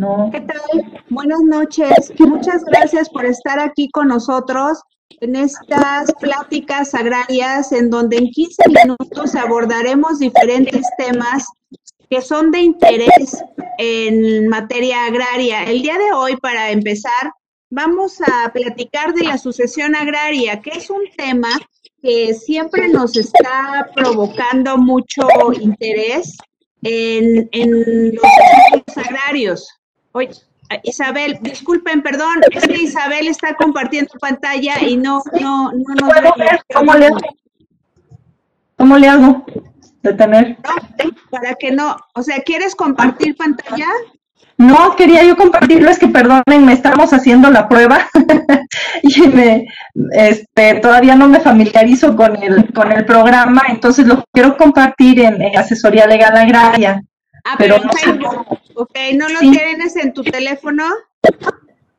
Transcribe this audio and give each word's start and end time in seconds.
No. 0.00 0.30
¿Qué 0.32 0.40
tal? 0.40 1.02
Buenas 1.10 1.42
noches. 1.42 2.10
Muchas 2.18 2.64
gracias 2.64 3.10
por 3.10 3.26
estar 3.26 3.60
aquí 3.60 3.90
con 3.90 4.08
nosotros 4.08 4.80
en 5.20 5.36
estas 5.36 6.10
pláticas 6.14 6.94
agrarias 6.94 7.70
en 7.72 7.90
donde 7.90 8.16
en 8.16 8.30
15 8.30 8.62
minutos 8.68 9.34
abordaremos 9.34 10.18
diferentes 10.18 10.86
temas 10.96 11.46
que 12.08 12.22
son 12.22 12.50
de 12.50 12.60
interés 12.60 13.44
en 13.76 14.48
materia 14.48 15.04
agraria. 15.04 15.64
El 15.64 15.82
día 15.82 15.98
de 15.98 16.14
hoy, 16.14 16.34
para 16.38 16.70
empezar, 16.70 17.34
vamos 17.68 18.22
a 18.22 18.50
platicar 18.54 19.12
de 19.12 19.24
la 19.24 19.36
sucesión 19.36 19.94
agraria, 19.94 20.62
que 20.62 20.70
es 20.78 20.88
un 20.88 21.02
tema 21.14 21.50
que 22.02 22.32
siempre 22.32 22.88
nos 22.88 23.18
está 23.18 23.90
provocando 23.94 24.78
mucho 24.78 25.28
interés 25.60 26.38
en, 26.80 28.14
los 28.14 28.96
agrarios. 28.96 29.68
Oye, 30.12 30.30
Isabel, 30.84 31.38
disculpen, 31.40 32.02
perdón, 32.02 32.36
es 32.50 32.66
que 32.66 32.82
Isabel 32.82 33.28
está 33.28 33.54
compartiendo 33.54 34.12
pantalla 34.20 34.80
y 34.80 34.96
no, 34.96 35.22
no, 35.40 35.72
no 35.72 35.94
nos 35.94 36.12
¿Puedo 36.12 36.34
ver 36.36 36.60
cómo 36.72 36.94
le 36.94 37.06
hago? 37.06 37.18
¿Cómo 38.76 38.98
le 38.98 39.08
hago? 39.08 39.44
Detener. 40.02 40.58
No, 40.64 41.10
para 41.30 41.54
que 41.54 41.72
no, 41.72 41.96
o 42.14 42.22
sea, 42.22 42.40
¿quieres 42.40 42.74
compartir 42.74 43.36
pantalla? 43.36 43.86
No, 44.56 44.94
quería 44.94 45.24
yo 45.24 45.36
compartirlo, 45.36 45.88
es 45.88 45.98
que 45.98 46.06
me 46.06 46.72
estamos 46.74 47.14
haciendo 47.14 47.50
la 47.50 47.66
prueba 47.66 48.06
y 49.02 49.22
me, 49.22 49.66
este, 50.12 50.74
todavía 50.80 51.16
no 51.16 51.28
me 51.28 51.40
familiarizo 51.40 52.14
con 52.14 52.42
el, 52.42 52.70
con 52.72 52.92
el 52.92 53.06
programa, 53.06 53.62
entonces 53.68 54.06
lo 54.06 54.22
quiero 54.32 54.58
compartir 54.58 55.20
en, 55.20 55.56
asesoría 55.56 56.06
legal 56.06 56.36
agraria. 56.36 57.02
Ah, 57.42 57.54
pero, 57.56 57.78
no, 57.78 57.90
Facebook. 57.90 58.59
Ok, 58.80 58.96
¿no 59.14 59.28
lo 59.28 59.40
tienes 59.40 59.94
en 59.96 60.14
tu 60.14 60.24
teléfono? 60.24 60.84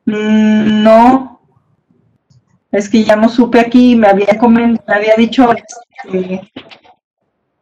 Mm, 0.04 0.82
no. 0.82 1.40
Es 2.72 2.88
que 2.88 3.04
ya 3.04 3.14
no 3.14 3.28
supe 3.28 3.60
aquí, 3.60 3.94
me 3.94 4.08
había, 4.08 4.36
me 4.48 4.80
había 4.88 5.14
dicho, 5.16 5.48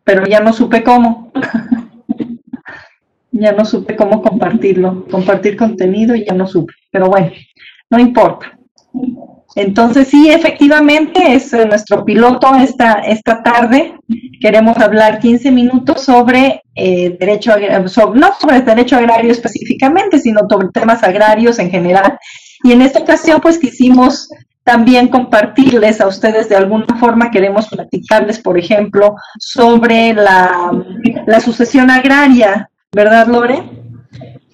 pero 0.04 0.26
ya 0.26 0.40
no 0.40 0.54
supe 0.54 0.82
cómo. 0.82 1.30
ya 3.30 3.52
no 3.52 3.66
supe 3.66 3.94
cómo 3.94 4.22
compartirlo, 4.22 5.04
compartir 5.10 5.54
contenido 5.54 6.14
y 6.14 6.24
ya 6.24 6.32
no 6.32 6.46
supe, 6.46 6.72
pero 6.90 7.08
bueno, 7.08 7.30
no 7.90 7.98
importa. 7.98 8.58
Entonces 9.56 10.08
sí, 10.08 10.30
efectivamente 10.30 11.34
es 11.34 11.52
eh, 11.52 11.66
nuestro 11.66 12.04
piloto 12.04 12.54
esta, 12.54 13.00
esta 13.00 13.42
tarde. 13.42 13.94
Queremos 14.40 14.78
hablar 14.78 15.18
15 15.18 15.50
minutos 15.50 16.02
sobre 16.02 16.62
eh, 16.74 17.16
derecho, 17.18 17.52
sobre, 17.86 18.20
no 18.20 18.30
sobre 18.40 18.62
derecho 18.62 18.96
agrario 18.96 19.32
específicamente, 19.32 20.18
sino 20.18 20.42
sobre 20.48 20.68
temas 20.68 21.02
agrarios 21.02 21.58
en 21.58 21.70
general. 21.70 22.18
Y 22.62 22.72
en 22.72 22.82
esta 22.82 23.00
ocasión 23.00 23.40
pues 23.40 23.58
quisimos 23.58 24.28
también 24.62 25.08
compartirles 25.08 26.00
a 26.00 26.06
ustedes 26.06 26.48
de 26.48 26.56
alguna 26.56 26.86
forma, 26.98 27.30
queremos 27.30 27.66
platicarles, 27.68 28.38
por 28.38 28.56
ejemplo, 28.58 29.16
sobre 29.38 30.12
la, 30.12 30.70
la 31.26 31.40
sucesión 31.40 31.90
agraria, 31.90 32.70
¿verdad, 32.92 33.26
Lore? 33.26 33.79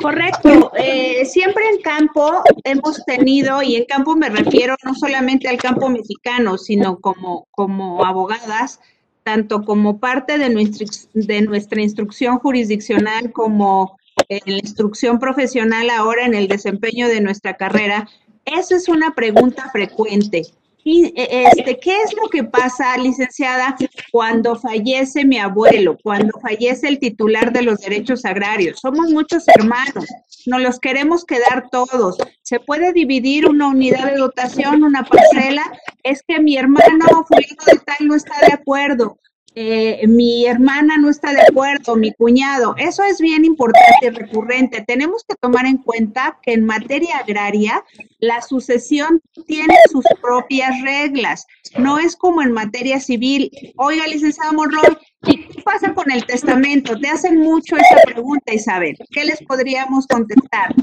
Correcto. 0.01 0.73
Eh, 0.77 1.25
siempre 1.25 1.65
en 1.71 1.81
campo 1.81 2.43
hemos 2.65 3.05
tenido, 3.05 3.63
y 3.63 3.77
en 3.77 3.85
campo 3.87 4.15
me 4.15 4.29
refiero 4.29 4.77
no 4.85 4.95
solamente 4.95 5.49
al 5.49 5.57
campo 5.57 5.89
mexicano, 5.89 6.59
sino 6.59 6.99
como, 6.99 7.47
como 7.51 8.05
abogadas, 8.05 8.81
tanto 9.23 9.65
como 9.65 9.99
parte 9.99 10.39
de 10.39 10.51
nuestra, 10.51 10.87
de 11.15 11.41
nuestra 11.43 11.81
instrucción 11.81 12.39
jurisdiccional 12.39 13.33
como 13.33 13.99
en 14.29 14.41
la 14.47 14.59
instrucción 14.59 15.19
profesional 15.19 15.91
ahora 15.91 16.25
en 16.27 16.35
el 16.35 16.49
desempeño 16.49 17.09
de 17.09 17.21
nuestra 17.21 17.57
carrera. 17.57 18.09
Esa 18.45 18.77
es 18.77 18.89
una 18.89 19.15
pregunta 19.15 19.71
frecuente. 19.71 20.43
Y, 20.89 21.13
e, 21.17 21.49
este, 21.49 21.81
¿Qué 21.81 22.01
es 22.03 22.15
lo 22.15 22.29
que 22.29 22.45
pasa, 22.45 22.97
licenciada, 22.97 23.77
cuando 24.13 24.55
fallece 24.55 25.25
mi 25.25 25.37
abuelo, 25.37 25.99
cuando 26.01 26.39
fallece 26.39 26.87
el 26.87 27.01
titular 27.01 27.53
de 27.53 27.63
los 27.63 27.81
derechos 27.81 28.25
agrarios? 28.25 28.79
Somos 28.79 29.11
muchos 29.11 29.49
hermanos, 29.49 30.07
nos 30.47 30.63
los 30.63 30.79
queremos 30.79 31.25
quedar 31.25 31.69
todos. 31.73 32.19
¿Se 32.43 32.61
puede 32.61 32.93
dividir 32.93 33.49
una 33.49 33.67
unidad 33.67 34.13
de 34.13 34.19
dotación, 34.19 34.85
una 34.85 35.03
parcela? 35.03 35.65
Es 36.05 36.23
que 36.23 36.39
mi 36.39 36.57
hermano 36.57 37.25
fulano 37.27 37.65
de 37.67 37.79
tal 37.85 38.07
no 38.07 38.15
está 38.15 38.35
de 38.47 38.53
acuerdo. 38.53 39.19
Eh, 39.59 40.07
mi 40.07 40.45
hermana 40.45 40.99
no 40.99 41.09
está 41.09 41.33
de 41.33 41.41
acuerdo, 41.41 41.97
mi 41.97 42.13
cuñado. 42.13 42.75
Eso 42.77 43.03
es 43.03 43.23
bien 43.23 43.43
importante 43.43 43.89
y 44.03 44.11
recurrente. 44.11 44.85
Tenemos 44.87 45.25
que 45.27 45.35
tomar 45.35 45.65
en 45.65 45.79
cuenta 45.79 46.39
que 46.43 46.53
en 46.53 46.67
materia 46.67 47.17
agraria 47.17 47.83
la 48.19 48.43
sucesión 48.43 49.23
tiene 49.47 49.75
sus 49.91 50.05
propias 50.21 50.79
reglas. 50.83 51.47
No 51.79 51.99
es 51.99 52.17
como 52.17 52.43
en 52.43 52.53
materia 52.53 53.01
civil. 53.01 53.51
Oiga, 53.79 54.07
licenciado 54.07 54.53
Monroy, 54.53 54.99
¿y 55.23 55.47
qué 55.47 55.63
pasa 55.63 55.95
con 55.95 56.11
el 56.11 56.27
testamento? 56.27 57.01
Te 57.01 57.09
hacen 57.09 57.41
mucho 57.41 57.77
esa 57.77 57.97
pregunta, 58.05 58.53
Isabel. 58.53 58.95
¿Qué 59.11 59.25
les 59.25 59.43
podríamos 59.43 60.07
contestar? 60.07 60.75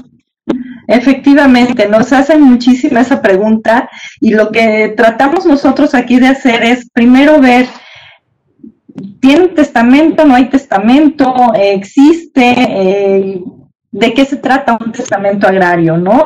Efectivamente, 0.88 1.86
nos 1.86 2.12
hacen 2.12 2.42
muchísima 2.42 3.02
esa 3.02 3.22
pregunta 3.22 3.88
y 4.20 4.30
lo 4.30 4.50
que 4.50 4.92
tratamos 4.96 5.46
nosotros 5.46 5.94
aquí 5.94 6.18
de 6.18 6.26
hacer 6.26 6.64
es 6.64 6.90
primero 6.90 7.40
ver 7.40 7.66
¿Tiene 9.20 9.48
testamento? 9.48 10.24
¿No 10.24 10.34
hay 10.34 10.48
testamento? 10.48 11.52
¿Existe? 11.54 12.54
Eh, 12.56 13.42
¿De 13.90 14.14
qué 14.14 14.24
se 14.24 14.36
trata 14.36 14.78
un 14.80 14.92
testamento 14.92 15.46
agrario? 15.46 15.96
¿No? 15.96 16.24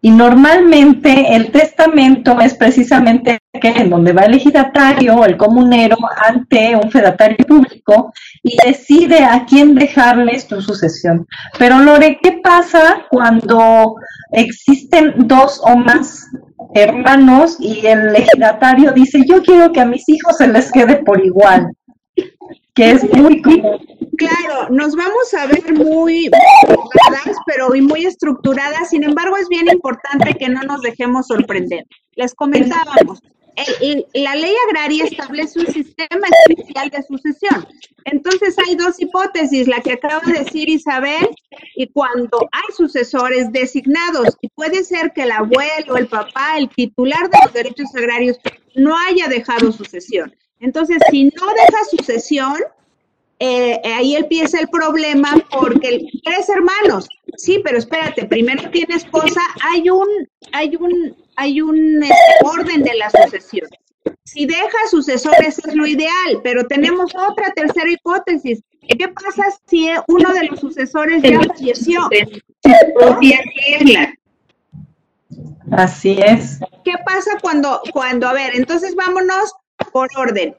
Y 0.00 0.10
normalmente 0.10 1.34
el 1.34 1.50
testamento 1.50 2.40
es 2.40 2.54
precisamente 2.54 3.40
en 3.52 3.90
donde 3.90 4.12
va 4.12 4.22
el 4.22 4.34
ejidatario, 4.34 5.24
el 5.24 5.36
comunero, 5.36 5.96
ante 6.16 6.76
un 6.76 6.90
fedatario 6.90 7.38
público 7.38 8.12
y 8.42 8.56
decide 8.64 9.24
a 9.24 9.44
quién 9.46 9.74
dejarle 9.74 10.38
su 10.38 10.62
sucesión. 10.62 11.26
Pero 11.58 11.80
Lore, 11.80 12.20
¿qué 12.22 12.40
pasa 12.42 13.06
cuando 13.10 13.96
existen 14.30 15.14
dos 15.26 15.60
o 15.64 15.76
más 15.76 16.28
hermanos 16.74 17.56
y 17.60 17.86
el 17.86 18.14
ejidatario 18.14 18.92
dice, 18.92 19.20
yo 19.26 19.42
quiero 19.42 19.72
que 19.72 19.80
a 19.80 19.86
mis 19.86 20.08
hijos 20.08 20.36
se 20.36 20.48
les 20.48 20.70
quede 20.72 20.96
por 21.04 21.24
igual? 21.24 21.70
que 22.76 22.90
es 22.90 23.02
muy 23.14 23.42
Claro, 23.42 24.70
nos 24.70 24.94
vamos 24.94 25.34
a 25.34 25.46
ver 25.46 25.74
muy 25.74 26.30
pero 27.46 27.68
muy 27.82 28.06
estructuradas. 28.06 28.90
Sin 28.90 29.02
embargo, 29.02 29.36
es 29.36 29.48
bien 29.48 29.66
importante 29.70 30.34
que 30.34 30.48
no 30.48 30.62
nos 30.62 30.80
dejemos 30.80 31.26
sorprender. 31.26 31.84
Les 32.14 32.34
comentábamos, 32.34 33.20
la 34.14 34.34
ley 34.34 34.54
agraria 34.68 35.04
establece 35.04 35.60
un 35.60 35.66
sistema 35.66 36.28
especial 36.46 36.90
de 36.90 37.02
sucesión. 37.02 37.66
Entonces 38.04 38.56
hay 38.58 38.76
dos 38.76 39.00
hipótesis, 39.00 39.66
la 39.66 39.80
que 39.80 39.92
acaba 39.92 40.20
de 40.26 40.44
decir 40.44 40.68
Isabel, 40.68 41.28
y 41.74 41.88
cuando 41.88 42.38
hay 42.52 42.74
sucesores 42.76 43.50
designados, 43.52 44.36
y 44.40 44.48
puede 44.48 44.84
ser 44.84 45.12
que 45.12 45.22
el 45.22 45.32
abuelo, 45.32 45.96
el 45.96 46.06
papá, 46.06 46.58
el 46.58 46.68
titular 46.68 47.30
de 47.30 47.38
los 47.44 47.52
derechos 47.52 47.94
agrarios 47.94 48.38
no 48.74 48.96
haya 48.96 49.26
dejado 49.28 49.72
sucesión. 49.72 50.34
Entonces, 50.60 50.98
si 51.10 51.24
no 51.24 51.46
deja 51.48 51.84
sucesión, 51.90 52.56
eh, 53.38 53.80
ahí 53.84 54.16
empieza 54.16 54.60
el 54.60 54.68
problema 54.68 55.34
porque 55.50 56.06
tres 56.24 56.48
hermanos, 56.48 57.08
sí, 57.36 57.60
pero 57.64 57.78
espérate, 57.78 58.26
primero 58.26 58.70
tiene 58.70 58.94
esposa, 58.94 59.40
hay 59.62 59.88
un, 59.90 60.08
hay 60.52 60.76
un, 60.76 61.16
hay 61.36 61.60
un 61.60 62.02
este, 62.02 62.14
orden 62.44 62.82
de 62.82 62.94
la 62.94 63.10
sucesión. 63.10 63.68
Si 64.24 64.46
deja 64.46 64.78
sucesores 64.90 65.58
es 65.58 65.74
lo 65.74 65.86
ideal, 65.86 66.40
pero 66.42 66.66
tenemos 66.66 67.12
otra 67.14 67.52
tercera 67.54 67.90
hipótesis. 67.90 68.62
¿Qué 68.80 69.08
pasa 69.08 69.44
si 69.66 69.88
uno 70.08 70.32
de 70.32 70.44
los 70.44 70.60
sucesores 70.60 71.22
ya 71.22 71.40
falleció? 71.40 72.08
Así 75.72 76.18
es. 76.20 76.60
¿Qué 76.84 76.92
pasa 77.04 77.32
cuando, 77.42 77.80
cuando, 77.92 78.28
a 78.28 78.32
ver, 78.32 78.54
entonces 78.54 78.94
vámonos 78.94 79.52
por 79.92 80.08
orden. 80.16 80.54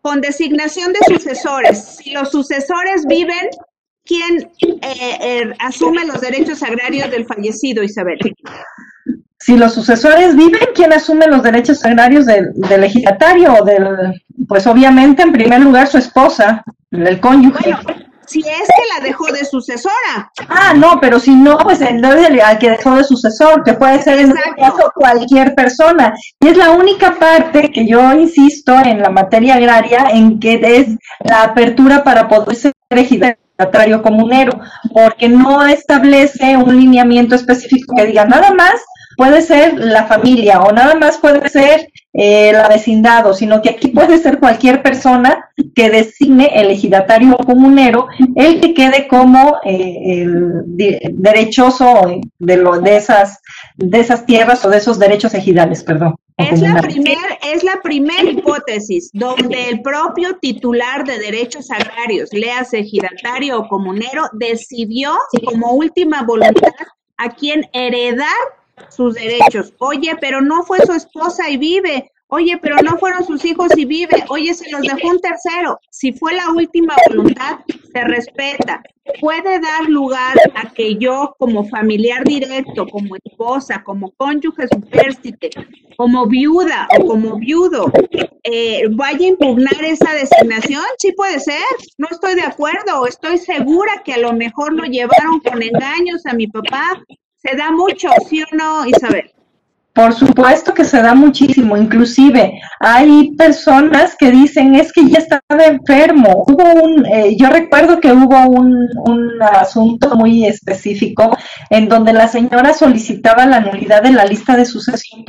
Con 0.00 0.20
designación 0.20 0.92
de 0.92 0.98
sucesores. 1.14 1.96
Si 1.96 2.10
los 2.10 2.30
sucesores 2.30 3.06
viven, 3.06 3.50
¿quién 4.04 4.50
eh, 4.60 5.18
er, 5.20 5.56
asume 5.58 6.04
los 6.04 6.20
derechos 6.20 6.62
agrarios 6.62 7.10
del 7.10 7.26
fallecido, 7.26 7.82
Isabel? 7.82 8.18
Si 9.38 9.56
los 9.56 9.74
sucesores 9.74 10.36
viven, 10.36 10.68
¿quién 10.74 10.92
asume 10.92 11.26
los 11.26 11.42
derechos 11.42 11.84
agrarios 11.84 12.26
del, 12.26 12.52
del 12.54 12.80
legislatario 12.80 13.54
o 13.54 13.64
del, 13.64 14.22
pues 14.46 14.66
obviamente 14.66 15.22
en 15.22 15.32
primer 15.32 15.60
lugar 15.60 15.88
su 15.88 15.98
esposa, 15.98 16.64
el 16.90 17.18
cónyuge? 17.20 17.74
si 18.32 18.40
es 18.40 18.46
que 18.46 18.82
la 18.94 19.04
dejó 19.04 19.26
de 19.26 19.44
sucesora. 19.44 20.32
Ah, 20.48 20.72
no, 20.74 20.98
pero 21.00 21.20
si 21.20 21.34
no, 21.34 21.58
pues 21.58 21.80
el 21.80 22.02
al 22.04 22.58
que 22.58 22.70
dejó 22.70 22.96
de 22.96 23.04
sucesor, 23.04 23.62
que 23.62 23.74
puede 23.74 24.00
ser 24.02 24.20
en 24.20 24.30
este 24.30 24.54
caso 24.56 24.90
cualquier 24.94 25.54
persona. 25.54 26.14
Y 26.40 26.48
es 26.48 26.56
la 26.56 26.70
única 26.70 27.18
parte 27.18 27.70
que 27.70 27.86
yo 27.86 28.12
insisto 28.14 28.72
en 28.84 29.02
la 29.02 29.10
materia 29.10 29.56
agraria 29.56 30.06
en 30.12 30.40
que 30.40 30.60
es 30.62 30.96
la 31.20 31.42
apertura 31.42 32.02
para 32.02 32.28
poder 32.28 32.56
ser 32.56 32.72
ejidatario 32.90 33.41
comunero, 34.02 34.60
porque 34.92 35.28
no 35.28 35.64
establece 35.66 36.56
un 36.56 36.76
lineamiento 36.76 37.34
específico 37.34 37.94
que 37.96 38.06
diga 38.06 38.24
nada 38.24 38.52
más 38.52 38.80
puede 39.16 39.42
ser 39.42 39.78
la 39.78 40.04
familia 40.04 40.60
o 40.60 40.72
nada 40.72 40.94
más 40.94 41.18
puede 41.18 41.48
ser 41.48 41.88
eh, 42.12 42.52
la 42.52 42.68
sino 43.34 43.62
que 43.62 43.70
aquí 43.70 43.88
puede 43.88 44.18
ser 44.18 44.38
cualquier 44.38 44.82
persona 44.82 45.50
que 45.74 45.90
designe 45.90 46.50
el 46.60 46.70
ejidatario 46.70 47.36
comunero, 47.38 48.08
el 48.36 48.60
que 48.60 48.74
quede 48.74 49.08
como 49.08 49.58
eh, 49.64 50.22
el 50.22 50.64
derechoso 51.12 52.20
de, 52.38 52.56
lo, 52.56 52.80
de, 52.80 52.96
esas, 52.96 53.38
de 53.76 54.00
esas 54.00 54.26
tierras 54.26 54.64
o 54.64 54.70
de 54.70 54.78
esos 54.78 54.98
derechos 54.98 55.34
ejidales, 55.34 55.82
perdón. 55.82 56.16
Es 56.38 56.60
la, 56.60 56.80
primer, 56.80 57.16
es 57.42 57.62
la 57.62 57.80
primera 57.82 58.30
hipótesis 58.30 59.10
donde 59.12 59.68
el 59.68 59.82
propio 59.82 60.36
titular 60.38 61.04
de 61.04 61.18
derechos 61.18 61.70
agrarios, 61.70 62.30
leas 62.32 62.72
ejidatario 62.72 63.60
o 63.60 63.68
comunero, 63.68 64.24
decidió 64.32 65.12
como 65.44 65.72
última 65.72 66.22
voluntad 66.22 66.72
a 67.18 67.30
quien 67.30 67.68
heredar 67.72 68.28
sus 68.88 69.14
derechos. 69.14 69.72
Oye, 69.78 70.16
pero 70.20 70.40
no 70.40 70.64
fue 70.64 70.78
su 70.86 70.92
esposa 70.92 71.48
y 71.50 71.56
vive. 71.56 72.10
Oye, 72.28 72.58
pero 72.62 72.76
no 72.82 72.96
fueron 72.96 73.26
sus 73.26 73.44
hijos 73.44 73.68
y 73.76 73.84
vive. 73.84 74.24
Oye, 74.28 74.54
se 74.54 74.70
los 74.70 74.80
dejó 74.80 75.08
un 75.08 75.20
tercero. 75.20 75.78
Si 75.90 76.12
fue 76.12 76.34
la 76.34 76.50
última 76.50 76.96
voluntad, 77.08 77.58
se 77.92 78.04
respeta. 78.04 78.82
Puede 79.20 79.60
dar 79.60 79.88
lugar 79.88 80.36
a 80.54 80.70
que 80.72 80.96
yo, 80.96 81.34
como 81.38 81.68
familiar 81.68 82.24
directo, 82.24 82.86
como 82.86 83.16
esposa, 83.24 83.82
como 83.82 84.12
cónyuge 84.12 84.68
supérstite, 84.68 85.50
como 85.96 86.26
viuda 86.26 86.88
o 86.98 87.06
como 87.06 87.36
viudo, 87.36 87.90
eh, 88.44 88.82
vaya 88.90 89.26
a 89.26 89.30
impugnar 89.30 89.84
esa 89.84 90.12
designación. 90.14 90.84
Sí 90.98 91.12
puede 91.12 91.40
ser. 91.40 91.62
No 91.98 92.08
estoy 92.10 92.34
de 92.34 92.42
acuerdo. 92.42 93.06
Estoy 93.06 93.38
segura 93.38 94.02
que 94.04 94.14
a 94.14 94.18
lo 94.18 94.32
mejor 94.32 94.72
lo 94.72 94.84
llevaron 94.84 95.40
con 95.40 95.62
engaños 95.62 96.24
a 96.26 96.34
mi 96.34 96.46
papá 96.46 97.02
se 97.42 97.56
da 97.56 97.72
mucho, 97.72 98.08
¿sí 98.28 98.42
o 98.42 98.56
no, 98.56 98.86
Isabel? 98.86 99.30
Por 99.94 100.14
supuesto 100.14 100.72
que 100.72 100.84
se 100.84 101.02
da 101.02 101.12
muchísimo, 101.14 101.76
inclusive 101.76 102.58
hay 102.80 103.32
personas 103.36 104.16
que 104.18 104.30
dicen 104.30 104.74
es 104.74 104.90
que 104.90 105.06
ya 105.06 105.18
estaba 105.18 105.64
enfermo. 105.64 106.44
Hubo 106.46 106.64
un, 106.82 107.04
eh, 107.04 107.36
yo 107.36 107.50
recuerdo 107.50 108.00
que 108.00 108.10
hubo 108.10 108.38
un, 108.48 108.88
un, 109.04 109.42
asunto 109.42 110.16
muy 110.16 110.46
específico 110.46 111.36
en 111.68 111.88
donde 111.88 112.14
la 112.14 112.26
señora 112.26 112.72
solicitaba 112.72 113.44
la 113.44 113.60
nulidad 113.60 114.02
de 114.02 114.12
la 114.12 114.24
lista 114.24 114.56
de 114.56 114.64
sucesión 114.64 115.24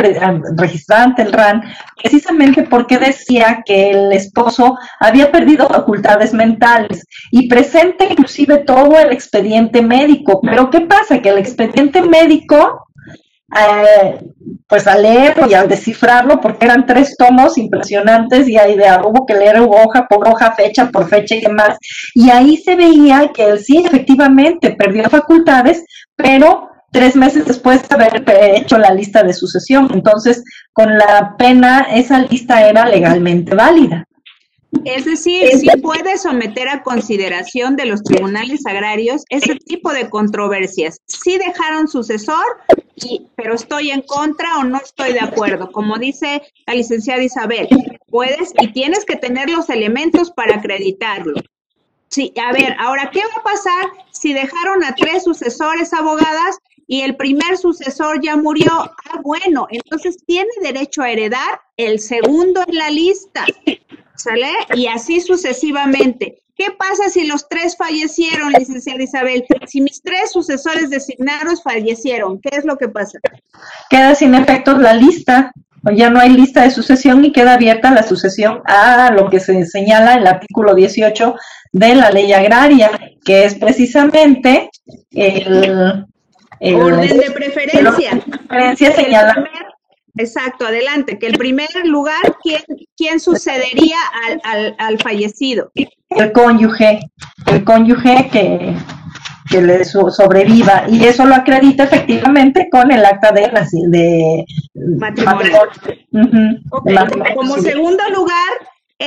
registrada 0.55 1.03
ante 1.03 1.23
el 1.23 1.33
RAN, 1.33 1.61
precisamente 2.01 2.63
porque 2.63 2.99
decía 2.99 3.63
que 3.65 3.91
el 3.91 4.13
esposo 4.13 4.77
había 4.99 5.29
perdido 5.31 5.67
facultades 5.67 6.33
mentales 6.33 7.05
y 7.31 7.49
presenta 7.49 8.05
inclusive 8.05 8.59
todo 8.59 8.97
el 8.97 9.11
expediente 9.11 9.81
médico. 9.81 10.39
Pero 10.41 10.69
¿qué 10.69 10.81
pasa? 10.81 11.19
Que 11.19 11.29
el 11.29 11.39
expediente 11.39 12.01
médico 12.01 12.82
eh, 13.59 14.19
pues 14.67 14.87
al 14.87 15.03
leerlo 15.03 15.47
y 15.49 15.53
al 15.53 15.67
descifrarlo, 15.67 16.41
porque 16.41 16.65
eran 16.65 16.85
tres 16.85 17.15
tomos 17.17 17.57
impresionantes 17.57 18.47
y 18.47 18.57
ahí 18.57 18.75
de 18.75 18.85
hubo 19.03 19.25
que 19.25 19.35
leer 19.35 19.59
hoja 19.59 20.07
por 20.07 20.27
hoja, 20.27 20.53
fecha 20.53 20.89
por 20.89 21.07
fecha 21.07 21.35
y 21.35 21.41
demás. 21.41 21.77
Y 22.15 22.29
ahí 22.29 22.57
se 22.57 22.75
veía 22.75 23.31
que 23.33 23.45
él 23.45 23.59
sí 23.59 23.83
efectivamente 23.85 24.71
perdió 24.71 25.09
facultades, 25.09 25.83
pero 26.15 26.69
tres 26.91 27.15
meses 27.15 27.45
después 27.45 27.87
de 27.87 27.95
haber 27.95 28.23
hecho 28.55 28.77
la 28.77 28.93
lista 28.93 29.23
de 29.23 29.33
sucesión. 29.33 29.89
Entonces, 29.93 30.43
con 30.71 30.97
la 30.97 31.35
pena, 31.37 31.87
esa 31.91 32.19
lista 32.19 32.67
era 32.67 32.87
legalmente 32.87 33.55
válida. 33.55 34.05
Es 34.85 35.05
decir, 35.05 35.47
sí 35.57 35.67
puede 35.81 36.17
someter 36.17 36.67
a 36.67 36.83
consideración 36.83 37.75
de 37.75 37.85
los 37.85 38.03
tribunales 38.03 38.65
agrarios 38.65 39.23
ese 39.29 39.55
tipo 39.55 39.93
de 39.93 40.09
controversias. 40.09 40.99
Sí 41.05 41.37
dejaron 41.37 41.87
sucesor, 41.87 42.43
pero 43.35 43.55
estoy 43.55 43.91
en 43.91 44.01
contra 44.01 44.57
o 44.57 44.63
no 44.63 44.77
estoy 44.77 45.13
de 45.13 45.21
acuerdo. 45.21 45.71
Como 45.71 45.97
dice 45.97 46.41
la 46.67 46.73
licenciada 46.73 47.23
Isabel, 47.23 47.67
puedes 48.09 48.53
y 48.59 48.71
tienes 48.73 49.05
que 49.05 49.15
tener 49.15 49.49
los 49.49 49.69
elementos 49.69 50.31
para 50.31 50.55
acreditarlo. 50.55 51.35
Sí, 52.09 52.31
a 52.39 52.53
ver, 52.53 52.75
ahora, 52.77 53.09
¿qué 53.11 53.21
va 53.21 53.41
a 53.41 53.43
pasar 53.43 53.85
si 54.11 54.33
dejaron 54.33 54.83
a 54.83 54.93
tres 54.93 55.23
sucesores 55.23 55.93
abogadas 55.93 56.59
y 56.85 57.01
el 57.01 57.15
primer 57.15 57.57
sucesor 57.57 58.21
ya 58.21 58.35
murió? 58.35 58.71
Ah, 58.71 59.19
bueno, 59.23 59.65
entonces 59.71 60.17
tiene 60.27 60.51
derecho 60.61 61.01
a 61.01 61.09
heredar 61.09 61.61
el 61.75 61.99
segundo 61.99 62.63
en 62.67 62.77
la 62.77 62.91
lista, 62.91 63.45
¿sale? 64.15 64.49
Y 64.75 64.87
así 64.87 65.21
sucesivamente. 65.21 66.39
¿Qué 66.55 66.67
pasa 66.77 67.09
si 67.09 67.25
los 67.25 67.49
tres 67.49 67.75
fallecieron, 67.75 68.51
licenciada 68.51 69.01
Isabel? 69.01 69.43
Si 69.65 69.81
mis 69.81 70.01
tres 70.03 70.31
sucesores 70.31 70.89
designados 70.89 71.63
fallecieron, 71.63 72.39
¿qué 72.39 72.49
es 72.57 72.63
lo 72.65 72.77
que 72.77 72.89
pasa? 72.89 73.17
Queda 73.89 74.13
sin 74.13 74.35
efectos 74.35 74.79
la 74.79 74.93
lista, 74.93 75.51
ya 75.95 76.09
no 76.09 76.19
hay 76.19 76.29
lista 76.29 76.61
de 76.61 76.69
sucesión 76.69 77.25
y 77.25 77.31
queda 77.31 77.55
abierta 77.55 77.91
la 77.91 78.03
sucesión 78.03 78.61
a 78.65 79.11
lo 79.11 79.29
que 79.29 79.39
se 79.39 79.65
señala 79.65 80.13
en 80.13 80.19
el 80.19 80.27
artículo 80.27 80.75
18 80.75 81.35
de 81.71 81.95
la 81.95 82.11
ley 82.11 82.31
agraria, 82.31 82.91
que 83.25 83.45
es 83.45 83.55
precisamente 83.55 84.69
el... 85.11 86.05
orden 86.61 87.17
de 87.17 87.31
preferencia. 87.31 88.11
preferencia 88.47 88.91
señala 88.93 89.49
Exacto, 90.15 90.65
adelante. 90.65 91.17
Que 91.17 91.27
el 91.27 91.37
primer 91.37 91.69
lugar, 91.85 92.37
¿quién, 92.41 92.61
quién 92.95 93.19
sucedería 93.19 93.97
al, 94.43 94.75
al, 94.77 94.99
fallecido? 94.99 95.71
El 96.09 96.31
cónyuge, 96.31 96.99
el 97.47 97.63
cónyuge 97.63 98.29
que, 98.31 98.75
que 99.49 99.61
le 99.61 99.83
sobreviva. 99.83 100.85
Y 100.87 101.05
eso 101.05 101.25
lo 101.25 101.35
acredita 101.35 101.85
efectivamente 101.85 102.67
con 102.71 102.91
el 102.91 103.03
acta 103.03 103.31
de, 103.31 103.51
de 103.87 104.45
matrimonio. 104.97 105.59
Como 107.35 107.57
segundo 107.57 108.03
lugar, 108.09 108.51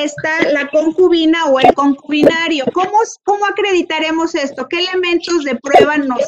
está 0.03 0.51
la 0.53 0.69
concubina 0.69 1.47
o 1.47 1.61
el 1.61 1.73
concubinario. 1.75 2.65
¿Cómo, 2.73 2.99
cómo 3.25 3.47
acreditaremos 3.47 4.35
esto? 4.35 4.67
¿Qué 4.69 4.81
elementos 4.81 5.45
de 5.45 5.57
prueba 5.57 5.97
nos, 5.97 6.21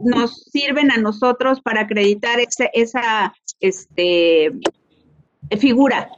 nos 0.00 0.42
sirven 0.50 0.90
a 0.90 0.98
nosotros 0.98 1.60
para 1.60 1.82
acreditar 1.82 2.38
esa 2.72 3.34
este, 3.60 4.52
figura? 5.58 6.08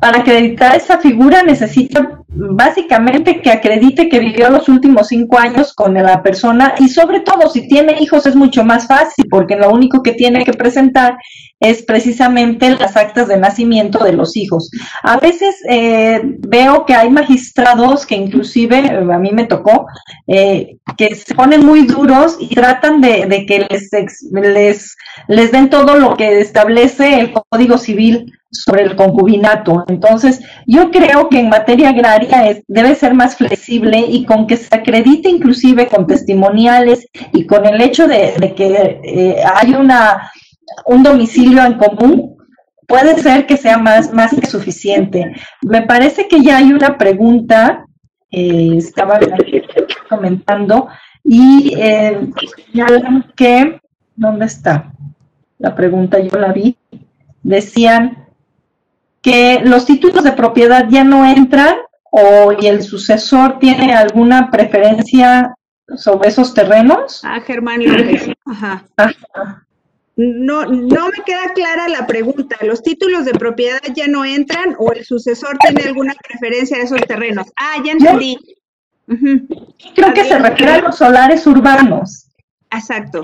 Para 0.00 0.20
acreditar 0.20 0.76
esa 0.76 0.98
figura 0.98 1.42
necesita 1.42 2.19
básicamente 2.32 3.40
que 3.40 3.50
acredite 3.50 4.08
que 4.08 4.20
vivió 4.20 4.50
los 4.50 4.68
últimos 4.68 5.08
cinco 5.08 5.38
años 5.38 5.74
con 5.74 5.94
la 5.94 6.22
persona 6.22 6.74
y 6.78 6.88
sobre 6.88 7.20
todo 7.20 7.50
si 7.50 7.66
tiene 7.66 7.96
hijos 8.00 8.24
es 8.26 8.36
mucho 8.36 8.64
más 8.64 8.86
fácil 8.86 9.26
porque 9.28 9.56
lo 9.56 9.70
único 9.70 10.02
que 10.02 10.12
tiene 10.12 10.44
que 10.44 10.52
presentar 10.52 11.16
es 11.58 11.82
precisamente 11.82 12.70
las 12.70 12.96
actas 12.96 13.28
de 13.28 13.36
nacimiento 13.36 14.02
de 14.02 14.12
los 14.12 14.36
hijos. 14.36 14.70
A 15.02 15.18
veces 15.18 15.56
eh, 15.68 16.20
veo 16.22 16.86
que 16.86 16.94
hay 16.94 17.10
magistrados 17.10 18.06
que 18.06 18.16
inclusive, 18.16 18.78
a 18.78 19.18
mí 19.18 19.30
me 19.32 19.44
tocó, 19.44 19.86
eh, 20.26 20.78
que 20.96 21.14
se 21.14 21.34
ponen 21.34 21.66
muy 21.66 21.86
duros 21.86 22.36
y 22.40 22.54
tratan 22.54 23.00
de, 23.02 23.44
que 23.46 23.66
les, 23.68 23.90
les, 24.32 24.96
les 25.28 25.52
den 25.52 25.68
todo 25.68 25.96
lo 25.96 26.16
que 26.16 26.40
establece 26.40 27.20
el 27.20 27.32
Código 27.32 27.76
Civil 27.76 28.32
sobre 28.50 28.82
el 28.82 28.96
concubinato. 28.96 29.84
Entonces, 29.88 30.40
yo 30.66 30.90
creo 30.90 31.28
que 31.28 31.38
en 31.38 31.48
materia 31.48 31.90
agraria 31.90 32.19
debe 32.66 32.94
ser 32.94 33.14
más 33.14 33.36
flexible 33.36 34.04
y 34.08 34.24
con 34.24 34.46
que 34.46 34.56
se 34.56 34.74
acredite 34.74 35.28
inclusive 35.28 35.86
con 35.86 36.06
testimoniales 36.06 37.06
y 37.32 37.46
con 37.46 37.66
el 37.66 37.80
hecho 37.80 38.06
de, 38.06 38.54
que 38.56 39.00
eh, 39.04 39.42
hay 39.54 39.74
una 39.74 40.30
un 40.86 41.02
domicilio 41.02 41.64
en 41.64 41.74
común, 41.74 42.36
puede 42.86 43.20
ser 43.20 43.46
que 43.46 43.56
sea 43.56 43.78
más, 43.78 44.12
más 44.12 44.34
que 44.34 44.46
suficiente. 44.46 45.34
Me 45.62 45.82
parece 45.82 46.28
que 46.28 46.42
ya 46.42 46.58
hay 46.58 46.72
una 46.72 46.98
pregunta, 46.98 47.84
eh, 48.30 48.74
estaba 48.76 49.18
comentando, 50.08 50.88
y 51.22 51.74
eh, 51.76 52.30
que, 53.36 53.80
¿dónde 54.16 54.46
está? 54.46 54.92
La 55.58 55.74
pregunta 55.74 56.18
yo 56.18 56.38
la 56.38 56.52
vi. 56.52 56.76
Decían 57.42 58.26
que 59.22 59.60
los 59.62 59.86
títulos 59.86 60.24
de 60.24 60.32
propiedad 60.32 60.86
ya 60.88 61.04
no 61.04 61.26
entran 61.26 61.76
o 62.10 62.52
y 62.58 62.66
el 62.66 62.82
sucesor 62.82 63.58
tiene 63.58 63.94
alguna 63.94 64.50
preferencia 64.50 65.54
sobre 65.96 66.28
esos 66.28 66.54
terrenos. 66.54 67.22
Ah, 67.24 67.40
Germán 67.40 67.82
Ajá. 68.46 68.84
Ajá. 68.96 69.66
No, 70.16 70.66
no 70.66 71.08
me 71.08 71.24
queda 71.24 71.52
clara 71.54 71.88
la 71.88 72.06
pregunta. 72.06 72.56
¿Los 72.60 72.82
títulos 72.82 73.24
de 73.24 73.32
propiedad 73.32 73.80
ya 73.94 74.06
no 74.06 74.24
entran 74.24 74.76
o 74.78 74.92
el 74.92 75.04
sucesor 75.04 75.56
tiene 75.58 75.82
alguna 75.84 76.14
preferencia 76.14 76.76
de 76.76 76.84
esos 76.84 77.00
terrenos? 77.06 77.46
Ah, 77.56 77.76
ya 77.82 77.92
entendí. 77.92 78.36
Creo 79.06 80.12
que 80.12 80.24
se 80.24 80.38
refiere 80.38 80.72
a 80.72 80.80
los 80.82 80.98
solares 80.98 81.46
urbanos. 81.46 82.26
Exacto. 82.70 83.22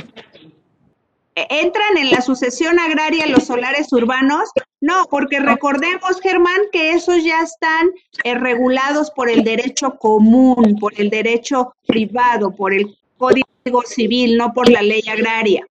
¿Entran 1.37 1.99
en 1.99 2.11
la 2.11 2.23
sucesión 2.23 2.79
agraria 2.79 3.27
los 3.27 3.45
solares 3.45 3.93
urbanos? 3.93 4.49
No, 4.81 5.07
porque 5.11 5.39
recordemos, 5.39 6.19
Germán, 6.23 6.61
que 6.73 6.93
esos 6.93 7.23
ya 7.23 7.43
están 7.43 7.91
eh, 8.25 8.35
regulados 8.37 9.11
por 9.11 9.29
el 9.29 9.45
derecho 9.45 9.99
común, 9.99 10.79
por 10.81 10.99
el 10.99 11.11
derecho 11.11 11.75
privado, 11.87 12.57
por 12.57 12.73
el 12.73 12.97
Código 13.19 13.83
Civil, 13.85 14.39
no 14.39 14.55
por 14.55 14.71
la 14.71 14.81
ley 14.81 15.03
agraria. 15.11 15.67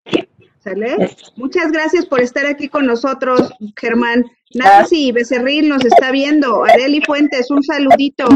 ¿Sale? 0.63 1.15
Muchas 1.35 1.71
gracias 1.71 2.05
por 2.05 2.21
estar 2.21 2.45
aquí 2.45 2.69
con 2.69 2.85
nosotros, 2.85 3.51
Germán. 3.75 4.25
Nancy 4.53 5.11
Becerril 5.11 5.67
nos 5.67 5.83
está 5.83 6.11
viendo. 6.11 6.63
Areli 6.63 7.01
Fuentes, 7.01 7.49
un 7.49 7.63
saludito. 7.63 8.27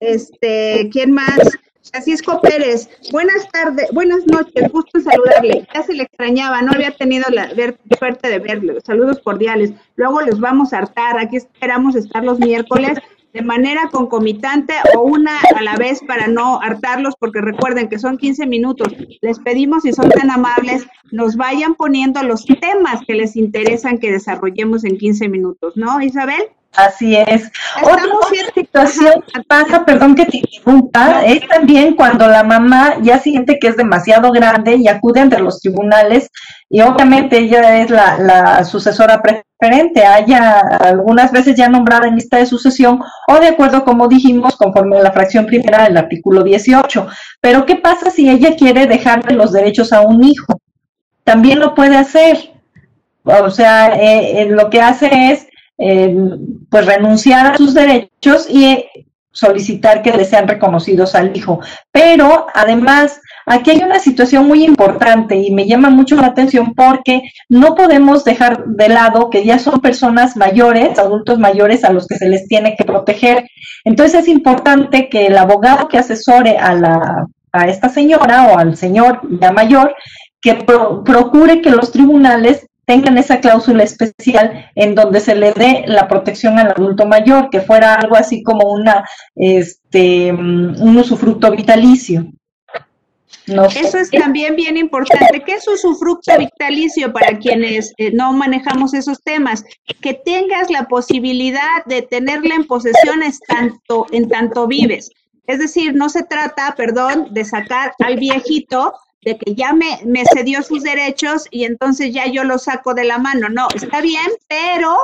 Este, 0.00 0.88
¿quién 0.90 1.12
más? 1.12 1.38
Francisco 1.90 2.40
Pérez, 2.40 2.88
buenas 3.12 3.48
tardes, 3.50 3.90
buenas 3.92 4.26
noches, 4.26 4.70
gusto 4.70 5.00
saludarle. 5.00 5.66
Ya 5.74 5.82
se 5.82 5.94
le 5.94 6.04
extrañaba, 6.04 6.62
no 6.62 6.72
había 6.72 6.90
tenido 6.92 7.28
la 7.30 7.50
suerte 7.98 8.28
de 8.28 8.38
verle. 8.38 8.80
Saludos 8.84 9.20
cordiales. 9.20 9.72
Luego 9.96 10.20
les 10.20 10.38
vamos 10.38 10.72
a 10.72 10.78
hartar, 10.78 11.18
aquí 11.18 11.36
esperamos 11.36 11.96
estar 11.96 12.24
los 12.24 12.38
miércoles 12.38 12.98
de 13.32 13.42
manera 13.42 13.88
concomitante 13.90 14.74
o 14.96 15.02
una 15.02 15.38
a 15.54 15.62
la 15.62 15.76
vez 15.76 16.00
para 16.06 16.28
no 16.28 16.60
hartarlos, 16.60 17.14
porque 17.18 17.40
recuerden 17.40 17.88
que 17.88 17.98
son 17.98 18.16
15 18.16 18.46
minutos. 18.46 18.88
Les 19.20 19.38
pedimos, 19.38 19.82
si 19.82 19.92
son 19.92 20.08
tan 20.08 20.30
amables, 20.30 20.86
nos 21.12 21.36
vayan 21.36 21.74
poniendo 21.74 22.22
los 22.22 22.46
temas 22.46 23.02
que 23.06 23.14
les 23.14 23.36
interesan 23.36 23.98
que 23.98 24.12
desarrollemos 24.12 24.84
en 24.84 24.96
15 24.96 25.28
minutos, 25.28 25.76
¿no, 25.76 26.00
Isabel? 26.00 26.42
Así 26.76 27.16
es. 27.16 27.50
Otra, 27.82 28.04
situación 28.54 29.24
que 29.32 29.42
pasa, 29.42 29.84
perdón 29.84 30.14
que 30.14 30.26
te 30.26 30.36
interrumpa, 30.38 31.24
es 31.24 31.46
también 31.48 31.94
cuando 31.94 32.28
la 32.28 32.44
mamá 32.44 32.96
ya 33.02 33.18
siente 33.18 33.58
que 33.58 33.68
es 33.68 33.76
demasiado 33.76 34.30
grande 34.30 34.76
y 34.76 34.88
acude 34.88 35.20
ante 35.20 35.38
los 35.40 35.60
tribunales 35.60 36.30
y 36.68 36.80
obviamente 36.80 37.38
ella 37.38 37.78
es 37.78 37.90
la, 37.90 38.18
la 38.18 38.64
sucesora 38.64 39.20
preferente, 39.20 40.04
haya 40.04 40.60
algunas 40.60 41.32
veces 41.32 41.56
ya 41.56 41.68
nombrada 41.68 42.06
en 42.06 42.16
lista 42.16 42.36
de 42.36 42.46
sucesión 42.46 43.00
o 43.26 43.40
de 43.40 43.48
acuerdo, 43.48 43.84
como 43.84 44.06
dijimos, 44.06 44.56
conforme 44.56 44.98
a 44.98 45.02
la 45.02 45.12
fracción 45.12 45.46
primera 45.46 45.84
del 45.84 45.96
artículo 45.96 46.42
18. 46.42 47.08
Pero 47.40 47.66
¿qué 47.66 47.76
pasa 47.76 48.10
si 48.10 48.28
ella 48.30 48.54
quiere 48.56 48.86
dejarle 48.86 49.34
los 49.34 49.52
derechos 49.52 49.92
a 49.92 50.02
un 50.02 50.22
hijo? 50.22 50.60
También 51.24 51.58
lo 51.58 51.74
puede 51.74 51.96
hacer. 51.96 52.52
O 53.24 53.50
sea, 53.50 53.94
eh, 53.94 54.42
eh, 54.42 54.46
lo 54.46 54.70
que 54.70 54.80
hace 54.80 55.10
es 55.30 55.47
eh, 55.78 56.16
pues 56.68 56.86
renunciar 56.86 57.46
a 57.46 57.56
sus 57.56 57.74
derechos 57.74 58.48
y 58.50 58.84
solicitar 59.30 60.02
que 60.02 60.12
le 60.12 60.24
sean 60.24 60.48
reconocidos 60.48 61.14
al 61.14 61.36
hijo. 61.36 61.60
Pero 61.92 62.46
además, 62.54 63.20
aquí 63.46 63.70
hay 63.70 63.82
una 63.82 64.00
situación 64.00 64.48
muy 64.48 64.64
importante 64.64 65.36
y 65.36 65.52
me 65.52 65.66
llama 65.66 65.90
mucho 65.90 66.16
la 66.16 66.26
atención 66.26 66.74
porque 66.74 67.22
no 67.48 67.74
podemos 67.76 68.24
dejar 68.24 68.64
de 68.66 68.88
lado 68.88 69.30
que 69.30 69.44
ya 69.44 69.58
son 69.58 69.80
personas 69.80 70.36
mayores, 70.36 70.98
adultos 70.98 71.38
mayores 71.38 71.84
a 71.84 71.92
los 71.92 72.06
que 72.06 72.16
se 72.16 72.28
les 72.28 72.48
tiene 72.48 72.74
que 72.76 72.84
proteger. 72.84 73.48
Entonces 73.84 74.22
es 74.22 74.28
importante 74.28 75.08
que 75.08 75.26
el 75.26 75.38
abogado 75.38 75.86
que 75.88 75.98
asesore 75.98 76.58
a 76.58 76.74
la 76.74 77.26
a 77.52 77.66
esta 77.68 77.88
señora 77.88 78.48
o 78.48 78.58
al 78.58 78.76
señor 78.76 79.20
ya 79.40 79.52
mayor 79.52 79.94
que 80.40 80.54
procure 80.54 81.60
que 81.60 81.70
los 81.70 81.90
tribunales 81.90 82.66
tengan 82.88 83.18
esa 83.18 83.38
cláusula 83.38 83.84
especial 83.84 84.70
en 84.74 84.94
donde 84.94 85.20
se 85.20 85.34
le 85.34 85.52
dé 85.52 85.84
la 85.86 86.08
protección 86.08 86.58
al 86.58 86.70
adulto 86.70 87.04
mayor, 87.04 87.50
que 87.50 87.60
fuera 87.60 87.94
algo 87.94 88.16
así 88.16 88.42
como 88.42 88.72
una, 88.72 89.04
este, 89.36 90.32
un 90.32 90.96
usufructo 90.96 91.50
vitalicio. 91.50 92.26
Eso 93.46 93.98
es 93.98 94.10
también 94.10 94.56
bien 94.56 94.78
importante. 94.78 95.42
¿Qué 95.44 95.52
es 95.52 95.68
usufructo 95.68 96.32
vitalicio 96.38 97.12
para 97.12 97.38
quienes 97.38 97.92
eh, 97.98 98.10
no 98.12 98.32
manejamos 98.32 98.94
esos 98.94 99.22
temas? 99.22 99.64
Que 100.00 100.14
tengas 100.14 100.70
la 100.70 100.84
posibilidad 100.84 101.84
de 101.84 102.00
tenerla 102.00 102.54
en 102.54 102.66
posesiones 102.66 103.38
tanto, 103.46 104.06
en 104.12 104.30
tanto 104.30 104.66
vives. 104.66 105.10
Es 105.46 105.58
decir, 105.58 105.94
no 105.94 106.08
se 106.08 106.22
trata, 106.22 106.74
perdón, 106.74 107.28
de 107.32 107.44
sacar 107.44 107.92
al 107.98 108.16
viejito 108.16 108.94
de 109.22 109.36
que 109.36 109.54
ya 109.54 109.72
me, 109.72 109.98
me 110.04 110.24
cedió 110.32 110.62
sus 110.62 110.82
derechos 110.82 111.46
y 111.50 111.64
entonces 111.64 112.12
ya 112.12 112.26
yo 112.26 112.44
lo 112.44 112.58
saco 112.58 112.94
de 112.94 113.04
la 113.04 113.18
mano. 113.18 113.48
No, 113.48 113.66
está 113.74 114.00
bien, 114.00 114.26
pero 114.48 114.96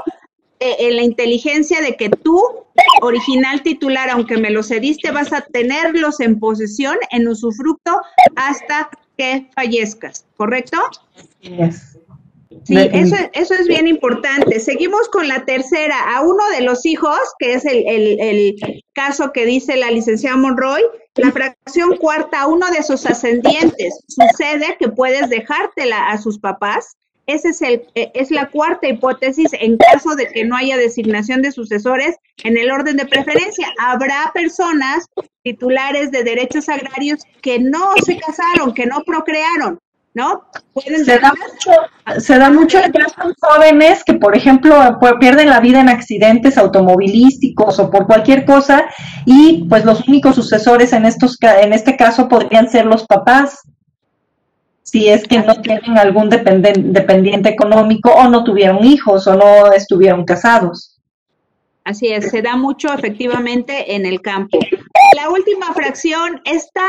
eh, 0.60 0.76
en 0.78 0.96
la 0.96 1.02
inteligencia 1.02 1.80
de 1.80 1.96
que 1.96 2.08
tú, 2.08 2.40
original 3.02 3.62
titular, 3.62 4.08
aunque 4.10 4.38
me 4.38 4.50
lo 4.50 4.62
cediste, 4.62 5.10
vas 5.10 5.32
a 5.32 5.42
tenerlos 5.42 6.20
en 6.20 6.38
posesión, 6.38 6.96
en 7.10 7.28
usufructo, 7.28 8.00
hasta 8.36 8.88
que 9.18 9.50
fallezcas, 9.54 10.24
¿correcto? 10.36 10.78
Sí, 12.64 12.76
eso, 12.92 13.16
eso 13.34 13.54
es 13.54 13.68
bien 13.68 13.86
importante. 13.86 14.58
Seguimos 14.58 15.08
con 15.10 15.28
la 15.28 15.44
tercera. 15.44 16.16
A 16.16 16.22
uno 16.22 16.42
de 16.50 16.62
los 16.62 16.86
hijos, 16.86 17.18
que 17.38 17.54
es 17.54 17.64
el, 17.66 17.84
el, 17.86 18.20
el 18.20 18.82
caso 18.94 19.32
que 19.32 19.44
dice 19.44 19.76
la 19.76 19.90
licenciada 19.90 20.36
Monroy, 20.36 20.82
la 21.16 21.30
fracción 21.30 21.96
cuarta, 21.96 22.42
a 22.42 22.46
uno 22.46 22.70
de 22.70 22.82
sus 22.82 23.06
ascendientes, 23.06 24.00
sucede 24.08 24.76
que 24.78 24.88
puedes 24.88 25.28
dejártela 25.28 26.08
a 26.08 26.18
sus 26.18 26.38
papás. 26.38 26.96
Esa 27.26 27.50
es, 27.50 27.62
el, 27.62 27.86
e, 27.94 28.10
es 28.14 28.30
la 28.30 28.50
cuarta 28.50 28.88
hipótesis 28.88 29.50
en 29.52 29.76
caso 29.78 30.14
de 30.14 30.28
que 30.28 30.44
no 30.44 30.56
haya 30.56 30.76
designación 30.76 31.40
de 31.40 31.52
sucesores 31.52 32.16
en 32.42 32.58
el 32.58 32.70
orden 32.70 32.96
de 32.96 33.06
preferencia. 33.06 33.68
Habrá 33.78 34.30
personas 34.34 35.06
titulares 35.42 36.10
de 36.10 36.24
derechos 36.24 36.68
agrarios 36.68 37.20
que 37.40 37.58
no 37.58 37.92
se 38.04 38.18
casaron, 38.18 38.74
que 38.74 38.86
no 38.86 39.02
procrearon, 39.04 39.78
¿no? 40.14 40.44
se, 41.04 41.18
da 41.18 41.32
mucho, 41.32 42.20
se 42.20 42.38
da 42.38 42.48
mucho 42.48 42.78
en 42.78 42.92
jóvenes 43.40 44.04
que, 44.04 44.14
por 44.14 44.36
ejemplo, 44.36 44.76
pierden 45.18 45.50
la 45.50 45.60
vida 45.60 45.80
en 45.80 45.88
accidentes 45.88 46.56
automovilísticos 46.56 47.80
o 47.80 47.90
por 47.90 48.06
cualquier 48.06 48.44
cosa 48.44 48.84
y 49.26 49.64
pues 49.68 49.84
los 49.84 50.06
únicos 50.06 50.36
sucesores 50.36 50.92
en, 50.92 51.04
estos, 51.04 51.36
en 51.40 51.72
este 51.72 51.96
caso 51.96 52.28
podrían 52.28 52.70
ser 52.70 52.86
los 52.86 53.04
papás 53.06 53.62
si 54.82 55.08
es 55.08 55.26
que 55.26 55.40
no 55.40 55.60
tienen 55.60 55.98
algún 55.98 56.30
dependiente 56.30 57.48
económico 57.48 58.10
o 58.10 58.28
no 58.28 58.44
tuvieron 58.44 58.84
hijos 58.84 59.26
o 59.26 59.34
no 59.34 59.72
estuvieron 59.72 60.24
casados. 60.24 61.00
Así 61.82 62.08
es, 62.08 62.30
se 62.30 62.40
da 62.40 62.56
mucho 62.56 62.92
efectivamente 62.92 63.94
en 63.94 64.06
el 64.06 64.20
campo. 64.22 64.58
La 65.16 65.28
última 65.30 65.72
fracción, 65.74 66.40
esta 66.44 66.82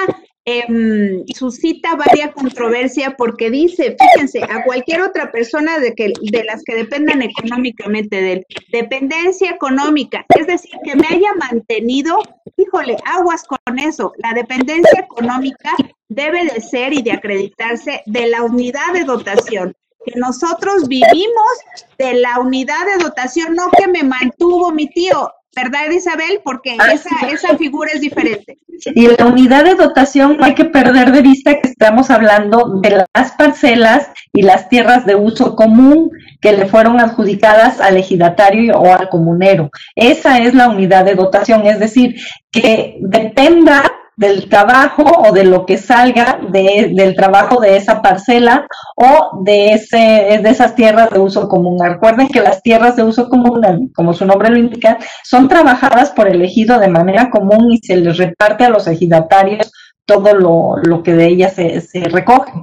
eh, 0.46 1.24
suscita 1.34 1.96
varias 1.96 2.32
controversia 2.34 3.16
porque 3.18 3.50
dice, 3.50 3.96
fíjense, 4.00 4.44
a 4.44 4.64
cualquier 4.64 5.02
otra 5.02 5.32
persona 5.32 5.80
de, 5.80 5.94
que, 5.94 6.14
de 6.22 6.44
las 6.44 6.64
que 6.64 6.76
dependan 6.76 7.22
económicamente 7.24 8.22
de 8.22 8.34
él, 8.34 8.46
dependencia 8.72 9.50
económica, 9.50 10.26
es 10.38 10.48
decir, 10.48 10.72
que 10.84 10.96
me 10.96 11.08
haya 11.08 11.34
mantenido, 11.34 12.20
híjole, 12.58 12.96
aguas 13.06 13.44
con 13.44 13.80
eso, 13.80 14.14
la 14.18 14.34
dependencia 14.34 15.00
económica 15.00 15.72
debe 16.10 16.46
de 16.46 16.62
ser 16.62 16.94
y 16.94 17.02
de 17.02 17.14
acreditarse 17.14 18.04
de 18.06 18.28
la 18.28 18.44
unidad 18.44 18.94
de 18.94 19.04
dotación 19.04 19.76
que 20.06 20.20
nosotros 20.20 20.88
vivimos 20.88 21.52
de 21.98 22.14
la 22.14 22.40
unidad 22.40 22.86
de 22.86 23.04
dotación, 23.04 23.56
no 23.56 23.70
que 23.72 23.88
me 23.88 24.04
mantuvo 24.04 24.72
mi 24.72 24.88
tío. 24.88 25.32
¿Verdad, 25.56 25.90
Isabel? 25.90 26.42
Porque 26.44 26.76
ah, 26.80 26.94
esa, 26.94 27.10
esa 27.30 27.58
figura 27.58 27.92
es 27.94 28.02
diferente. 28.02 28.58
Y 28.94 29.08
la 29.08 29.26
unidad 29.26 29.64
de 29.64 29.76
dotación 29.76 30.38
no 30.38 30.46
hay 30.46 30.54
que 30.54 30.66
perder 30.66 31.12
de 31.12 31.22
vista 31.22 31.60
que 31.60 31.70
estamos 31.70 32.12
hablando 32.12 32.80
de 32.82 33.04
las 33.14 33.32
parcelas 33.32 34.10
y 34.34 34.42
las 34.42 34.68
tierras 34.70 35.06
de 35.06 35.16
uso 35.16 35.56
común 35.56 36.12
que 36.42 36.52
le 36.52 36.66
fueron 36.66 37.00
adjudicadas 37.00 37.80
al 37.80 37.98
ejidatario 37.98 38.78
o 38.78 38.94
al 38.94 39.10
comunero. 39.10 39.70
Esa 39.96 40.40
es 40.40 40.54
la 40.54 40.70
unidad 40.70 41.06
de 41.06 41.16
dotación, 41.16 41.66
es 41.66 41.80
decir, 41.80 42.16
que 42.52 42.98
dependa 43.00 43.92
del 44.18 44.50
trabajo 44.50 45.04
o 45.04 45.32
de 45.32 45.44
lo 45.44 45.66
que 45.66 45.78
salga 45.78 46.40
de, 46.50 46.92
del 46.94 47.16
trabajo 47.16 47.60
de 47.60 47.78
esa 47.78 48.02
parcela 48.02 48.68
o 48.96 49.42
de, 49.44 49.74
ese, 49.74 50.40
de 50.42 50.50
esas 50.50 50.76
tierras 50.76 51.10
de 51.10 51.20
uso 51.20 51.48
común. 51.50 51.78
Recuerden 51.84 52.28
que 52.28 52.42
las 52.42 52.62
tierras 52.62 52.96
de 52.96 53.04
uso 53.04 53.30
común, 53.30 53.92
como 53.94 54.14
su 54.14 54.26
nombre 54.26 54.50
lo 54.50 54.58
indica, 54.58 54.98
son 55.24 55.48
trabajadas 55.48 56.12
por 56.12 56.28
el 56.28 56.42
ejido 56.42 56.80
de 56.80 56.88
manera 56.88 57.30
común 57.30 57.72
y 57.72 57.80
se 57.80 57.98
les 57.98 58.18
reparte 58.18 58.66
a 58.66 58.70
los 58.70 58.88
ejidatarios 58.88 59.72
todo 60.06 60.34
lo, 60.34 60.78
lo 60.78 61.04
que 61.04 61.14
de 61.14 61.28
ellas 61.28 61.54
se, 61.54 61.82
se 61.82 62.02
recoge. 62.02 62.54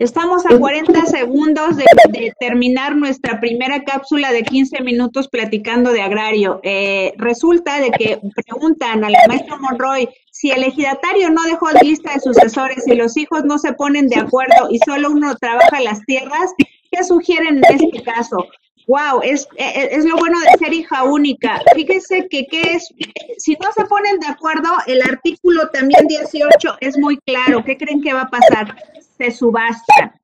Estamos 0.00 0.46
a 0.46 0.58
40 0.58 1.04
segundos 1.04 1.76
de, 1.76 2.32
terminar 2.40 2.96
nuestra 2.96 3.38
primera 3.38 3.84
cápsula 3.84 4.32
de 4.32 4.44
15 4.44 4.82
minutos 4.82 5.28
platicando 5.28 5.92
de 5.92 6.00
agrario. 6.00 6.58
Eh, 6.62 7.12
resulta 7.18 7.78
de 7.78 7.90
que 7.90 8.18
preguntan 8.34 9.04
a 9.04 9.10
la 9.10 9.18
maestra 9.28 9.58
Monroy 9.58 10.08
si 10.30 10.52
el 10.52 10.64
ejidatario 10.64 11.28
no 11.28 11.42
dejó 11.42 11.66
lista 11.82 12.14
de 12.14 12.20
sucesores 12.20 12.86
y 12.86 12.94
los 12.94 13.14
hijos 13.18 13.44
no 13.44 13.58
se 13.58 13.74
ponen 13.74 14.08
de 14.08 14.18
acuerdo 14.18 14.70
y 14.70 14.78
solo 14.86 15.10
uno 15.10 15.36
trabaja 15.36 15.82
las 15.82 16.00
tierras, 16.06 16.50
¿qué 16.90 17.04
sugieren 17.04 17.60
en 17.68 17.84
este 17.84 18.02
caso? 18.02 18.46
Wow, 18.86 19.20
es, 19.22 19.46
es, 19.56 20.04
lo 20.06 20.16
bueno 20.16 20.38
de 20.40 20.58
ser 20.58 20.72
hija 20.72 21.04
única. 21.04 21.60
Fíjese 21.74 22.26
que 22.28 22.46
¿qué 22.46 22.62
es, 22.72 22.88
si 23.36 23.52
no 23.52 23.70
se 23.72 23.84
ponen 23.84 24.18
de 24.18 24.28
acuerdo, 24.28 24.70
el 24.86 25.02
artículo 25.02 25.68
también 25.68 26.06
18 26.08 26.78
es 26.80 26.98
muy 26.98 27.18
claro. 27.18 27.62
¿Qué 27.64 27.76
creen 27.76 28.00
que 28.00 28.14
va 28.14 28.22
a 28.22 28.30
pasar? 28.30 28.74
Se 29.20 29.30
subasta. 29.30 30.14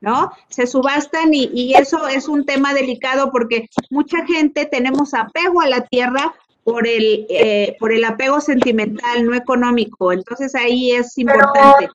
¿no? 0.00 0.30
Se 0.48 0.66
subastan 0.66 1.32
y, 1.32 1.50
y 1.54 1.74
eso 1.74 2.06
es 2.06 2.28
un 2.28 2.44
tema 2.44 2.74
delicado 2.74 3.30
porque 3.30 3.68
mucha 3.90 4.24
gente 4.26 4.66
tenemos 4.66 5.14
apego 5.14 5.60
a 5.62 5.68
la 5.68 5.80
tierra 5.86 6.34
por 6.66 6.84
el, 6.88 7.26
eh, 7.30 7.76
por 7.78 7.92
el 7.92 8.04
apego 8.04 8.40
sentimental, 8.40 9.24
no 9.24 9.36
económico. 9.36 10.12
Entonces 10.12 10.52
ahí 10.56 10.90
es 10.90 11.16
importante. 11.16 11.88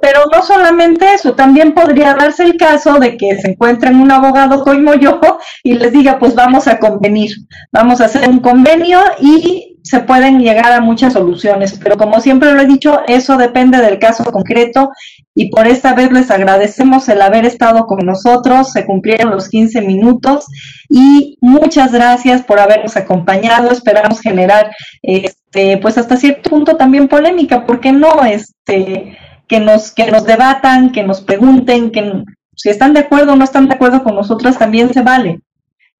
Pero, 0.00 0.20
no 0.32 0.42
solamente 0.44 1.12
eso, 1.12 1.34
también 1.34 1.74
podría 1.74 2.14
darse 2.14 2.44
el 2.44 2.56
caso 2.56 3.00
de 3.00 3.16
que 3.16 3.36
se 3.40 3.50
encuentren 3.50 4.00
un 4.00 4.12
abogado 4.12 4.62
como 4.62 4.94
yo 4.94 5.20
y 5.64 5.74
les 5.74 5.92
diga, 5.92 6.20
pues 6.20 6.36
vamos 6.36 6.68
a 6.68 6.78
convenir, 6.78 7.32
vamos 7.72 8.00
a 8.00 8.04
hacer 8.04 8.28
un 8.28 8.38
convenio 8.38 9.00
y 9.20 9.75
se 9.86 10.00
pueden 10.00 10.40
llegar 10.40 10.72
a 10.72 10.80
muchas 10.80 11.12
soluciones, 11.12 11.78
pero 11.80 11.96
como 11.96 12.20
siempre 12.20 12.52
lo 12.52 12.60
he 12.60 12.66
dicho, 12.66 13.02
eso 13.06 13.36
depende 13.36 13.78
del 13.78 14.00
caso 14.00 14.24
concreto 14.24 14.90
y 15.32 15.48
por 15.48 15.68
esta 15.68 15.94
vez 15.94 16.10
les 16.10 16.28
agradecemos 16.32 17.08
el 17.08 17.22
haber 17.22 17.46
estado 17.46 17.86
con 17.86 18.04
nosotros, 18.04 18.72
se 18.72 18.84
cumplieron 18.84 19.30
los 19.30 19.48
15 19.48 19.82
minutos 19.82 20.46
y 20.88 21.38
muchas 21.40 21.92
gracias 21.92 22.42
por 22.42 22.58
habernos 22.58 22.96
acompañado, 22.96 23.70
esperamos 23.70 24.20
generar 24.20 24.72
este 25.02 25.78
pues 25.78 25.96
hasta 25.98 26.16
cierto 26.16 26.50
punto 26.50 26.76
también 26.76 27.06
polémica, 27.06 27.64
porque 27.64 27.92
no 27.92 28.24
este 28.24 29.16
que 29.46 29.60
nos 29.60 29.92
que 29.92 30.10
nos 30.10 30.26
debatan, 30.26 30.90
que 30.90 31.04
nos 31.04 31.20
pregunten, 31.20 31.92
que 31.92 32.24
si 32.56 32.70
están 32.70 32.92
de 32.92 33.00
acuerdo 33.00 33.34
o 33.34 33.36
no 33.36 33.44
están 33.44 33.68
de 33.68 33.74
acuerdo 33.74 34.02
con 34.02 34.16
nosotros 34.16 34.58
también 34.58 34.92
se 34.92 35.02
vale. 35.02 35.42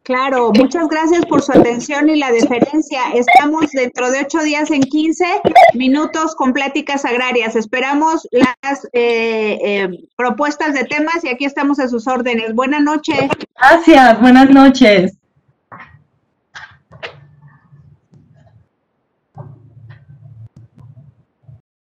Claro, 0.07 0.53
muchas 0.57 0.87
gracias 0.87 1.27
por 1.27 1.43
su 1.43 1.51
atención 1.51 2.09
y 2.09 2.15
la 2.15 2.31
deferencia. 2.31 3.11
Estamos 3.13 3.73
dentro 3.73 4.09
de 4.09 4.21
ocho 4.21 4.39
días 4.39 4.71
en 4.71 4.83
15 4.83 5.25
minutos 5.75 6.37
con 6.37 6.53
pláticas 6.53 7.05
agrarias. 7.05 7.57
Esperamos 7.57 8.29
las 8.31 8.85
eh, 8.93 9.59
eh, 9.65 9.89
propuestas 10.15 10.75
de 10.75 10.85
temas 10.85 11.25
y 11.25 11.29
aquí 11.29 11.45
estamos 11.45 11.81
a 11.81 11.89
sus 11.89 12.07
órdenes. 12.07 12.55
Buenas 12.55 12.83
noches. 12.83 13.29
Gracias, 13.59 14.21
buenas 14.21 14.49
noches. 14.49 15.19